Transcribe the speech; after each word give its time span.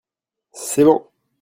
c'est 0.51 0.83
bon. 0.83 1.07